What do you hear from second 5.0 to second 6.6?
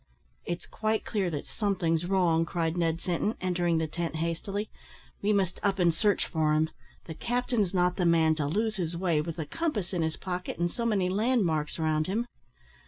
"we must up and search for